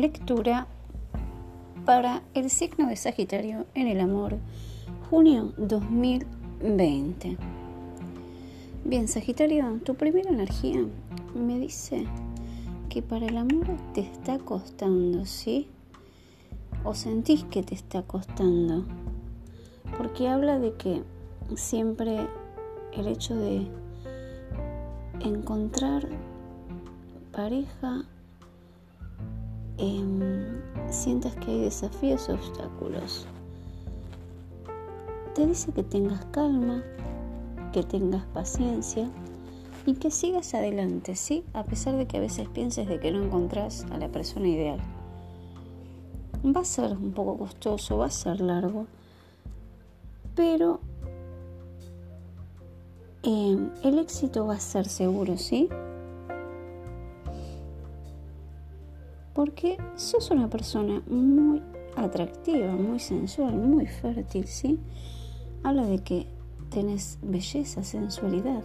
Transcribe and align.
lectura 0.00 0.66
para 1.84 2.22
el 2.32 2.48
signo 2.48 2.88
de 2.88 2.96
Sagitario 2.96 3.66
en 3.74 3.88
el 3.88 4.00
amor, 4.00 4.38
junio 5.10 5.52
2020. 5.58 7.36
Bien, 8.84 9.06
Sagitario, 9.06 9.80
tu 9.84 9.94
primera 9.94 10.30
energía 10.30 10.82
me 11.34 11.58
dice 11.58 12.06
que 12.88 13.02
para 13.02 13.26
el 13.26 13.36
amor 13.36 13.66
te 13.92 14.00
está 14.00 14.38
costando, 14.38 15.26
¿sí? 15.26 15.68
O 16.84 16.94
sentís 16.94 17.44
que 17.44 17.62
te 17.62 17.74
está 17.74 18.02
costando. 18.02 18.86
Porque 19.98 20.28
habla 20.28 20.58
de 20.58 20.72
que 20.74 21.02
siempre 21.54 22.26
el 22.92 23.08
hecho 23.08 23.36
de 23.36 23.66
encontrar 25.20 26.08
pareja 27.30 28.04
eh, 29.82 30.62
sientas 30.90 31.34
que 31.36 31.50
hay 31.50 31.60
desafíos 31.62 32.28
o 32.28 32.34
obstáculos. 32.34 33.26
Te 35.34 35.44
dice 35.44 35.72
que 35.72 35.82
tengas 35.82 36.24
calma, 36.26 36.84
que 37.72 37.82
tengas 37.82 38.24
paciencia 38.26 39.10
y 39.84 39.94
que 39.94 40.12
sigas 40.12 40.54
adelante, 40.54 41.16
¿sí? 41.16 41.44
A 41.52 41.64
pesar 41.64 41.96
de 41.96 42.06
que 42.06 42.18
a 42.18 42.20
veces 42.20 42.48
pienses 42.48 42.86
de 42.86 43.00
que 43.00 43.10
no 43.10 43.24
encontrás 43.24 43.84
a 43.90 43.98
la 43.98 44.08
persona 44.08 44.46
ideal. 44.46 44.78
Va 46.44 46.60
a 46.60 46.64
ser 46.64 46.92
un 46.92 47.12
poco 47.12 47.36
costoso, 47.38 47.98
va 47.98 48.06
a 48.06 48.10
ser 48.10 48.40
largo, 48.40 48.86
pero 50.36 50.78
eh, 53.24 53.58
el 53.82 53.98
éxito 53.98 54.46
va 54.46 54.54
a 54.54 54.60
ser 54.60 54.88
seguro, 54.88 55.36
¿sí? 55.38 55.68
Porque 59.34 59.78
sos 59.96 60.30
una 60.30 60.48
persona 60.48 61.02
muy 61.08 61.62
atractiva, 61.96 62.72
muy 62.72 62.98
sensual, 62.98 63.54
muy 63.56 63.86
fértil, 63.86 64.46
¿sí? 64.46 64.78
Habla 65.62 65.86
de 65.86 65.98
que 65.98 66.26
tenés 66.70 67.18
belleza, 67.22 67.82
sensualidad. 67.82 68.62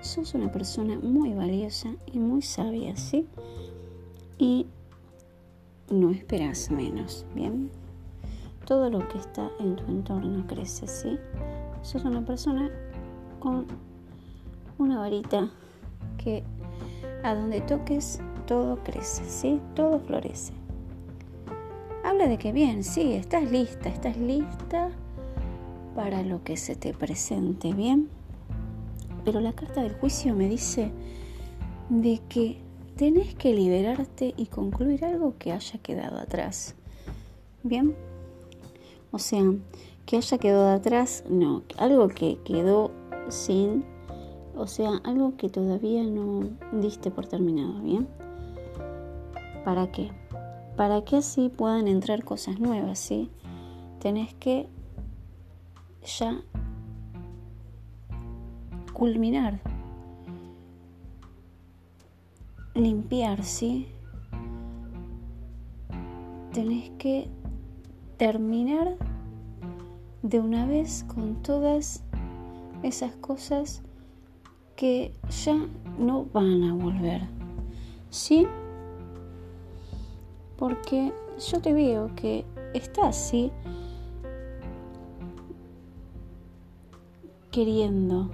Sos 0.00 0.34
una 0.34 0.50
persona 0.52 0.98
muy 0.98 1.32
valiosa 1.32 1.94
y 2.12 2.18
muy 2.18 2.42
sabia, 2.42 2.96
¿sí? 2.96 3.26
Y 4.38 4.66
no 5.90 6.10
esperas 6.10 6.70
menos, 6.70 7.24
¿bien? 7.34 7.70
Todo 8.66 8.90
lo 8.90 9.06
que 9.08 9.18
está 9.18 9.50
en 9.60 9.76
tu 9.76 9.84
entorno 9.84 10.46
crece, 10.46 10.86
¿sí? 10.86 11.18
Sos 11.82 12.04
una 12.04 12.24
persona 12.24 12.70
con 13.40 13.66
una 14.78 14.98
varita 14.98 15.50
que 16.16 16.42
a 17.22 17.34
donde 17.34 17.60
toques 17.60 18.20
todo 18.46 18.78
crece, 18.82 19.24
¿sí? 19.24 19.60
Todo 19.74 20.00
florece. 20.00 20.52
Habla 22.04 22.28
de 22.28 22.38
que 22.38 22.52
bien, 22.52 22.84
sí, 22.84 23.12
estás 23.12 23.50
lista, 23.50 23.88
estás 23.88 24.16
lista 24.16 24.90
para 25.94 26.22
lo 26.22 26.42
que 26.44 26.56
se 26.56 26.76
te 26.76 26.92
presente, 26.92 27.72
¿bien? 27.72 28.08
Pero 29.24 29.40
la 29.40 29.52
carta 29.52 29.82
del 29.82 29.94
juicio 29.94 30.34
me 30.34 30.48
dice 30.48 30.90
de 31.88 32.20
que 32.28 32.58
tenés 32.96 33.34
que 33.34 33.54
liberarte 33.54 34.34
y 34.36 34.46
concluir 34.46 35.04
algo 35.04 35.34
que 35.38 35.52
haya 35.52 35.78
quedado 35.78 36.18
atrás. 36.18 36.74
¿Bien? 37.62 37.94
O 39.10 39.18
sea, 39.18 39.42
que 40.06 40.16
haya 40.16 40.38
quedado 40.38 40.68
atrás, 40.74 41.24
no, 41.28 41.62
algo 41.78 42.08
que 42.08 42.38
quedó 42.44 42.90
sin, 43.28 43.84
o 44.56 44.66
sea, 44.66 45.00
algo 45.04 45.36
que 45.36 45.48
todavía 45.48 46.02
no 46.02 46.50
diste 46.72 47.10
por 47.10 47.26
terminado, 47.26 47.80
¿bien? 47.80 48.06
¿Para 49.64 49.90
qué? 49.90 50.10
Para 50.76 51.02
que 51.04 51.16
así 51.16 51.48
puedan 51.48 51.88
entrar 51.88 52.24
cosas 52.24 52.60
nuevas, 52.60 52.98
¿sí? 52.98 53.30
Tenés 54.00 54.34
que 54.34 54.68
ya 56.04 56.42
culminar, 58.92 59.60
limpiar, 62.74 63.42
¿sí? 63.42 63.88
Tenés 66.52 66.90
que 66.98 67.28
terminar 68.18 68.96
de 70.22 70.40
una 70.40 70.66
vez 70.66 71.04
con 71.14 71.42
todas 71.42 72.04
esas 72.82 73.16
cosas 73.16 73.82
que 74.76 75.12
ya 75.44 75.56
no 75.98 76.26
van 76.26 76.64
a 76.64 76.74
volver. 76.74 77.22
¿Sí? 78.10 78.46
Porque 80.56 81.12
yo 81.50 81.60
te 81.60 81.72
veo 81.72 82.14
que 82.14 82.44
estás 82.74 83.06
así 83.08 83.50
queriendo 87.50 88.30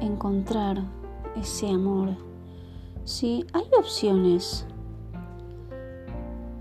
encontrar 0.00 0.82
ese 1.36 1.68
amor. 1.68 2.10
Sí, 3.04 3.46
hay 3.52 3.64
opciones. 3.78 4.66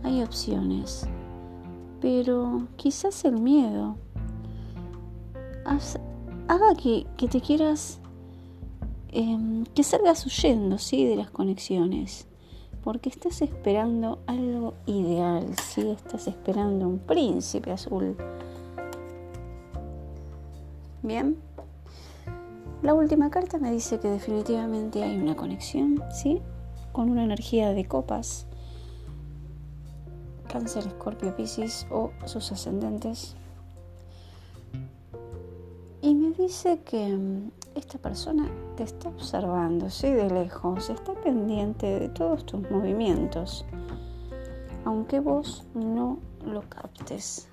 Hay 0.03 0.23
opciones. 0.23 1.07
Pero 2.00 2.67
quizás 2.78 3.25
el 3.25 3.40
miedo 3.40 3.97
haga 6.47 6.75
que, 6.75 7.06
te 7.28 7.41
quieras, 7.41 8.00
em, 9.09 9.66
que 9.66 9.84
salgas 9.84 10.25
huyendo, 10.25 10.78
¿sí? 10.78 11.06
De 11.06 11.16
las 11.16 11.29
conexiones 11.29 12.28
porque 12.83 13.09
estás 13.09 13.41
esperando 13.41 14.19
algo 14.25 14.73
ideal, 14.85 15.45
¿sí? 15.57 15.89
Estás 15.89 16.27
esperando 16.27 16.87
un 16.87 16.99
príncipe 16.99 17.71
azul. 17.71 18.15
Bien. 21.03 21.37
La 22.81 22.93
última 22.95 23.29
carta 23.29 23.59
me 23.59 23.71
dice 23.71 23.99
que 23.99 24.07
definitivamente 24.07 25.03
hay 25.03 25.17
una 25.17 25.35
conexión, 25.35 26.03
¿sí? 26.11 26.41
Con 26.91 27.09
una 27.09 27.23
energía 27.23 27.73
de 27.73 27.85
copas. 27.85 28.47
Cáncer, 30.51 30.87
Escorpio, 30.87 31.35
Piscis 31.35 31.85
o 31.91 32.11
sus 32.25 32.51
ascendentes. 32.51 33.35
Y 36.01 36.15
me 36.15 36.31
dice 36.31 36.79
que 36.79 37.07
mm, 37.07 37.51
esta 37.75 37.97
persona 37.97 38.49
te 38.75 38.83
está 38.83 39.09
observando, 39.09 39.89
¿sí? 39.89 40.09
De 40.09 40.29
lejos, 40.29 40.89
está 40.89 41.13
pendiente 41.13 41.99
de 41.99 42.09
todos 42.09 42.45
tus 42.45 42.69
movimientos, 42.69 43.65
aunque 44.85 45.19
vos 45.19 45.65
no 45.73 46.19
lo 46.45 46.61
captes. 46.69 47.47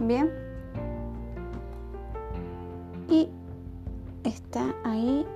Bien. 0.00 0.30
Y 3.08 3.28
está 4.24 4.74
ahí 4.84 5.26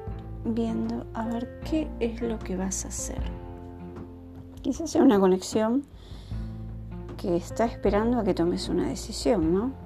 viendo 0.45 1.05
a 1.15 1.27
ver 1.27 1.61
qué 1.69 1.89
es 2.01 2.23
lo 2.23 2.39
que 2.39 2.57
vas 2.57 2.85
a 2.85 2.89
hacer. 2.89 3.23
Quizás 4.63 4.91
sea 4.91 5.03
una 5.03 5.21
conexión 5.21 5.85
que 7.17 7.37
está 7.37 7.65
esperando 7.65 8.19
a 8.19 8.25
que 8.25 8.35
tomes 8.35 8.69
una 8.69 8.89
decisión, 8.89 9.53
¿no? 9.53 9.86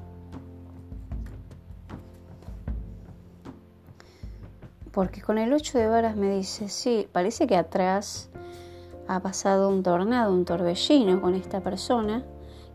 Porque 4.93 5.23
con 5.23 5.39
el 5.39 5.53
8 5.53 5.79
de 5.79 5.87
varas 5.87 6.17
me 6.17 6.35
dice, 6.37 6.69
sí, 6.69 7.09
parece 7.13 7.47
que 7.47 7.57
atrás 7.57 8.29
ha 9.07 9.21
pasado 9.21 9.69
un 9.69 9.83
tornado, 9.83 10.33
un 10.33 10.45
torbellino 10.45 11.21
con 11.21 11.35
esta 11.35 11.61
persona, 11.61 12.25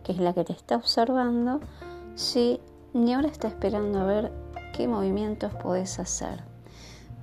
que 0.03 0.11
es 0.11 0.19
la 0.19 0.33
que 0.33 0.43
te 0.43 0.53
está 0.53 0.75
observando, 0.75 1.59
sí, 2.15 2.61
y 2.93 3.11
ahora 3.11 3.27
está 3.27 3.47
esperando 3.47 3.99
a 3.99 4.05
ver 4.05 4.31
qué 4.73 4.87
movimientos 4.87 5.53
puedes 5.61 5.99
hacer. 5.99 6.43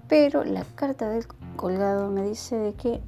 Pero 0.09 0.45
la 0.45 0.65
carta 0.75 1.09
del 1.09 1.27
colgado 1.57 2.11
me 2.11 2.23
dice 2.23 2.57
de 2.57 2.75
que 2.75 3.01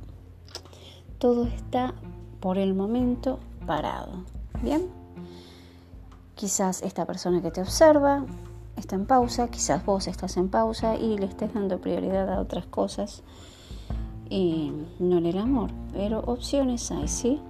todo 1.19 1.45
está 1.45 1.95
por 2.41 2.59
el 2.59 2.75
momento 2.75 3.39
parado. 3.67 4.25
¿Bien? 4.63 4.91
Quizás 6.35 6.83
esta 6.83 7.05
persona 7.05 7.43
que 7.43 7.51
te 7.51 7.61
observa 7.61 8.25
está 8.85 8.97
en 8.97 9.07
pausa, 9.07 9.49
quizás 9.49 9.83
vos 9.87 10.07
estás 10.09 10.37
en 10.37 10.51
pausa 10.51 10.95
y 10.97 11.17
le 11.17 11.25
estés 11.25 11.55
dando 11.55 11.81
prioridad 11.81 12.31
a 12.31 12.39
otras 12.39 12.67
cosas 12.67 13.23
y 14.29 14.73
no 14.99 15.17
en 15.17 15.25
el 15.25 15.39
amor, 15.39 15.71
pero 15.95 16.21
opciones 16.21 16.91
hay, 16.91 17.09
¿sí? 17.09 17.41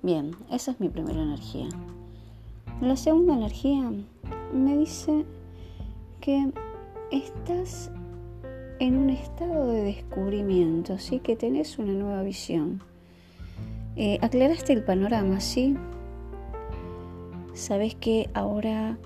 Bien, 0.00 0.36
esa 0.52 0.70
es 0.70 0.78
mi 0.78 0.88
primera 0.88 1.20
energía. 1.20 1.68
La 2.80 2.94
segunda 2.96 3.34
energía 3.34 3.90
me 4.54 4.78
dice 4.78 5.26
que 6.20 6.52
estás 7.10 7.90
en 8.78 8.98
un 8.98 9.10
estado 9.10 9.66
de 9.66 9.82
descubrimiento, 9.82 10.96
¿sí? 10.98 11.18
Que 11.18 11.34
tenés 11.34 11.80
una 11.80 11.92
nueva 11.92 12.22
visión. 12.22 12.80
Eh, 13.96 14.20
aclaraste 14.22 14.74
el 14.74 14.84
panorama, 14.84 15.40
¿sí? 15.40 15.76
Sabes 17.52 17.96
que 17.96 18.30
ahora 18.32 18.96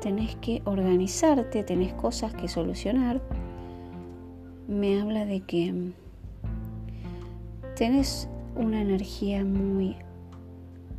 tenés 0.00 0.34
que 0.36 0.62
organizarte, 0.64 1.62
tenés 1.62 1.92
cosas 1.92 2.34
que 2.34 2.48
solucionar. 2.48 3.20
Me 4.66 5.00
habla 5.00 5.26
de 5.26 5.40
que 5.40 5.92
tenés 7.76 8.28
una 8.56 8.80
energía 8.80 9.44
muy 9.44 9.96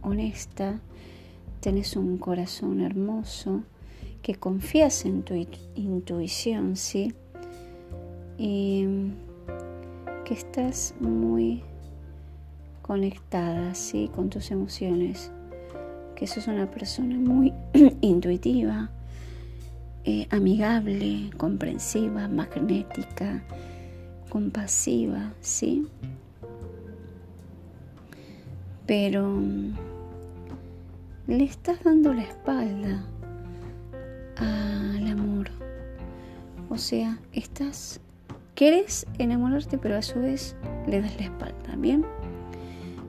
honesta, 0.01 0.79
tenés 1.59 1.95
un 1.95 2.17
corazón 2.17 2.81
hermoso, 2.81 3.63
que 4.21 4.35
confías 4.35 5.05
en 5.05 5.23
tu 5.23 5.33
intuición, 5.75 6.75
¿sí? 6.75 7.13
Y 8.37 8.85
que 10.25 10.33
estás 10.33 10.95
muy 10.99 11.63
conectada, 12.81 13.73
¿sí? 13.73 14.09
Con 14.13 14.29
tus 14.29 14.51
emociones, 14.51 15.31
que 16.21 16.27
sos 16.27 16.45
una 16.45 16.69
persona 16.69 17.15
muy 17.15 17.51
intuitiva, 18.01 18.91
eh, 20.03 20.27
amigable, 20.29 21.31
comprensiva, 21.35 22.27
magnética, 22.27 23.41
compasiva, 24.29 25.33
¿sí? 25.39 25.87
Pero 28.85 29.41
le 31.25 31.43
estás 31.43 31.83
dando 31.83 32.13
la 32.13 32.21
espalda 32.21 33.03
al 34.35 35.07
amor. 35.07 35.49
O 36.69 36.77
sea, 36.77 37.17
estás, 37.33 37.99
querés 38.53 39.07
enamorarte, 39.17 39.79
pero 39.79 39.97
a 39.97 40.03
su 40.03 40.19
vez 40.19 40.55
le 40.85 41.01
das 41.01 41.17
la 41.17 41.23
espalda, 41.23 41.75
¿bien? 41.79 42.05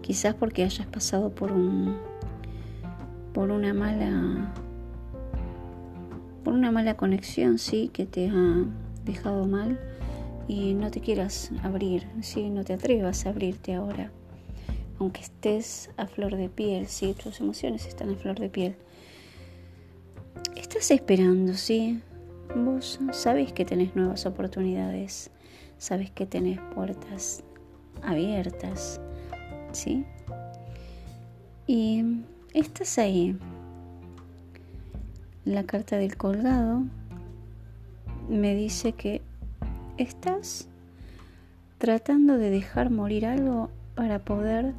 Quizás 0.01 0.35
porque 0.35 0.65
hayas 0.65 0.87
pasado 0.87 1.29
por 1.29 1.53
un, 1.53 1.95
por 3.33 3.51
una 3.51 3.75
mala, 3.75 4.53
por 6.45 6.55
una 6.55 6.71
mala 6.71 6.97
conexión, 6.97 7.59
sí, 7.59 7.91
que 7.93 8.07
te 8.07 8.29
ha 8.29 8.65
dejado 9.05 9.47
mal 9.47 9.79
y 10.49 10.75
no 10.75 10.91
te 10.91 11.01
quieras 11.01 11.51
abrir, 11.63 12.07
sí, 12.21 12.51
no 12.51 12.65
te 12.65 12.75
atrevas 12.75 13.27
a 13.27 13.31
abrirte 13.31 13.75
ahora, 13.75 14.11
aunque 14.99 15.21
estés 15.23 15.91
a 15.97 16.07
flor 16.07 16.37
de 16.37 16.49
piel, 16.49 16.87
sí, 16.87 17.15
tus 17.15 17.41
emociones 17.41 17.87
están 17.87 18.11
a 18.11 18.17
flor 18.17 18.39
de 18.39 18.49
piel 18.49 18.77
estás 20.75 20.91
esperando, 20.91 21.53
¿sí? 21.55 22.01
Vos 22.57 22.99
sabés 23.13 23.53
que 23.53 23.65
tenés 23.67 23.95
nuevas 23.95 24.25
oportunidades, 24.25 25.31
sabés 25.77 26.11
que 26.11 26.25
tenés 26.25 26.59
puertas 26.75 27.45
abiertas, 28.03 29.01
¿sí? 29.73 30.07
Y 31.67 32.23
estás 32.55 32.99
ahí. 32.99 33.37
La 35.45 35.65
carta 35.65 35.97
del 35.97 36.17
colgado 36.17 36.83
me 38.29 38.55
dice 38.55 38.93
que 38.93 39.23
estás 39.97 40.69
tratando 41.79 42.39
de 42.39 42.51
dejar 42.51 42.91
morir 42.91 43.27
algo 43.27 43.71
para 43.95 44.21
poder 44.21 44.73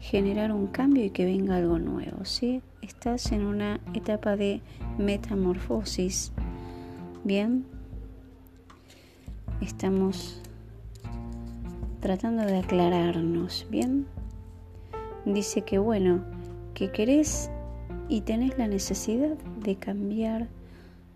generar 0.00 0.52
un 0.52 0.66
cambio 0.66 1.04
y 1.04 1.10
que 1.10 1.24
venga 1.24 1.56
algo 1.56 1.78
nuevo, 1.78 2.24
¿sí? 2.24 2.62
Estás 2.82 3.30
en 3.32 3.44
una 3.44 3.80
etapa 3.94 4.36
de 4.36 4.60
metamorfosis. 4.98 6.32
Bien, 7.22 7.64
estamos 9.60 10.40
tratando 12.00 12.44
de 12.44 12.58
aclararnos. 12.58 13.66
Bien, 13.70 14.06
dice 15.26 15.62
que 15.62 15.78
bueno, 15.78 16.24
que 16.80 16.90
querés 16.90 17.50
y 18.08 18.22
tenés 18.22 18.56
la 18.56 18.66
necesidad 18.66 19.36
de 19.62 19.76
cambiar, 19.76 20.48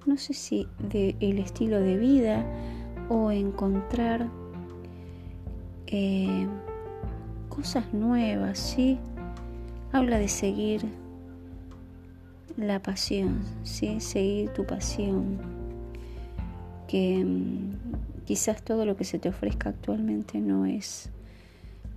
no 0.05 0.19
sé 0.19 0.35
si 0.35 0.69
de 0.91 1.17
el 1.21 1.39
estilo 1.39 1.81
de 1.81 1.97
vida 1.97 2.45
o 3.09 3.31
encontrar 3.31 4.29
eh, 5.87 6.47
cosas 7.49 7.95
nuevas, 7.95 8.59
¿sí? 8.59 8.99
Habla 9.91 10.19
de 10.19 10.29
seguir 10.29 10.83
la 12.59 12.83
pasión, 12.83 13.41
¿sí? 13.63 14.01
Seguir 14.01 14.51
tu 14.51 14.67
pasión. 14.67 15.39
Que 16.89 17.25
mm, 17.25 18.25
quizás 18.27 18.63
todo 18.63 18.85
lo 18.85 18.99
que 18.99 19.05
se 19.05 19.19
te 19.19 19.31
ofrezca 19.31 19.71
actualmente 19.71 20.41
no 20.41 20.67
es 20.67 21.09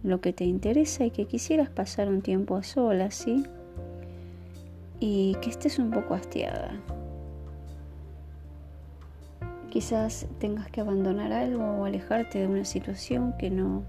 lo 0.03 0.21
que 0.21 0.31
te 0.31 0.45
interesa 0.45 1.03
y 1.03 1.11
que 1.11 1.25
quisieras 1.25 1.69
pasar 1.69 2.07
un 2.07 2.21
tiempo 2.21 2.55
a 2.55 2.63
solas, 2.63 3.13
¿sí? 3.13 3.43
Y 4.99 5.35
que 5.41 5.49
estés 5.49 5.79
un 5.79 5.91
poco 5.91 6.13
hastiada. 6.13 6.71
Quizás 9.69 10.27
tengas 10.39 10.69
que 10.71 10.81
abandonar 10.81 11.31
algo 11.31 11.63
o 11.63 11.85
alejarte 11.85 12.39
de 12.39 12.47
una 12.47 12.65
situación 12.65 13.35
que 13.37 13.49
no 13.49 13.83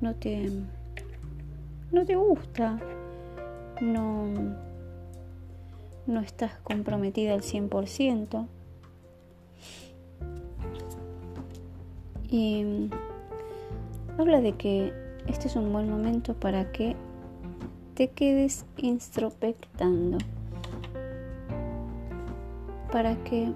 no 0.00 0.14
te, 0.14 0.50
no 1.92 2.04
te 2.04 2.14
gusta, 2.14 2.78
no, 3.80 4.26
no 6.06 6.20
estás 6.20 6.52
comprometida 6.62 7.34
al 7.34 7.42
100%. 7.42 8.46
Y 12.30 12.90
habla 14.18 14.40
de 14.40 14.52
que 14.52 14.92
este 15.26 15.48
es 15.48 15.56
un 15.56 15.72
buen 15.72 15.88
momento 15.90 16.34
para 16.34 16.70
que 16.72 16.94
te 17.98 18.06
quedes 18.06 18.64
introspectando, 18.76 20.18
para 22.92 23.16
que 23.24 23.52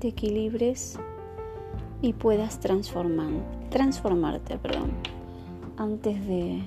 te 0.00 0.08
equilibres 0.08 0.98
y 2.02 2.14
puedas 2.14 2.58
transformar, 2.58 3.30
transformarte. 3.70 4.58
Perdón 4.58 4.90
antes 5.76 6.26
de 6.26 6.64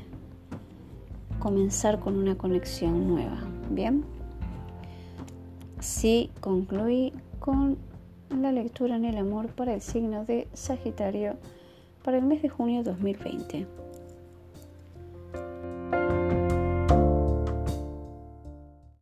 comenzar 1.39 1.99
con 1.99 2.17
una 2.17 2.37
conexión 2.37 3.05
nueva. 3.05 3.37
Bien, 3.69 4.05
sí 5.81 6.31
concluí 6.39 7.11
con 7.41 7.77
la 8.29 8.53
lectura 8.53 8.95
en 8.95 9.03
el 9.03 9.17
amor 9.17 9.47
para 9.47 9.73
el 9.73 9.81
signo 9.81 10.23
de 10.23 10.47
Sagitario 10.53 11.35
para 12.01 12.17
el 12.17 12.23
mes 12.23 12.41
de 12.41 12.47
junio 12.47 12.81
2020. 12.81 13.86